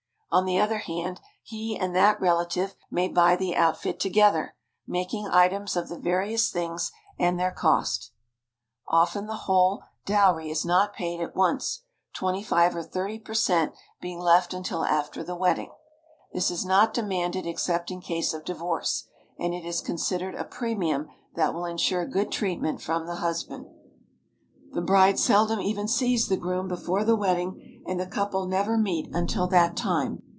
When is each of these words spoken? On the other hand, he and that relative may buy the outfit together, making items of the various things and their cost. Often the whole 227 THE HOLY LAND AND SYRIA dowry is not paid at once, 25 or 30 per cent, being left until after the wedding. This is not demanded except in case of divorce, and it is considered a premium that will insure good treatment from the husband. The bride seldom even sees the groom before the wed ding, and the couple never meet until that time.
On 0.33 0.45
the 0.45 0.59
other 0.61 0.77
hand, 0.77 1.19
he 1.43 1.77
and 1.77 1.93
that 1.93 2.21
relative 2.21 2.77
may 2.89 3.09
buy 3.09 3.35
the 3.35 3.53
outfit 3.53 3.99
together, 3.99 4.55
making 4.87 5.27
items 5.27 5.75
of 5.75 5.89
the 5.89 5.99
various 5.99 6.49
things 6.49 6.89
and 7.19 7.37
their 7.37 7.51
cost. 7.51 8.13
Often 8.87 9.25
the 9.27 9.35
whole 9.43 9.83
227 10.05 10.07
THE 10.07 10.13
HOLY 10.21 10.47
LAND 10.47 10.49
AND 10.49 10.57
SYRIA 10.57 11.25
dowry 11.25 11.27
is 11.27 11.29
not 11.29 11.29
paid 11.29 11.29
at 11.29 11.35
once, 11.35 11.83
25 12.13 12.75
or 12.77 12.83
30 12.83 13.19
per 13.19 13.33
cent, 13.33 13.73
being 13.99 14.19
left 14.21 14.53
until 14.53 14.85
after 14.85 15.21
the 15.21 15.35
wedding. 15.35 15.73
This 16.31 16.49
is 16.49 16.63
not 16.63 16.93
demanded 16.93 17.45
except 17.45 17.91
in 17.91 17.99
case 17.99 18.33
of 18.33 18.45
divorce, 18.45 19.09
and 19.37 19.53
it 19.53 19.65
is 19.65 19.81
considered 19.81 20.35
a 20.35 20.45
premium 20.45 21.09
that 21.35 21.53
will 21.53 21.65
insure 21.65 22.05
good 22.05 22.31
treatment 22.31 22.81
from 22.81 23.05
the 23.05 23.15
husband. 23.15 23.65
The 24.73 24.79
bride 24.79 25.19
seldom 25.19 25.59
even 25.59 25.89
sees 25.89 26.29
the 26.29 26.37
groom 26.37 26.69
before 26.69 27.03
the 27.03 27.17
wed 27.17 27.35
ding, 27.35 27.67
and 27.85 27.99
the 27.99 28.07
couple 28.07 28.45
never 28.45 28.77
meet 28.77 29.09
until 29.13 29.45
that 29.47 29.75
time. 29.75 30.21